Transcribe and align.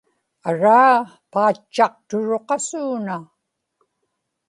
araa, 0.49 0.95
paatchaqturuq 1.33 2.47
asuuna 2.55 3.15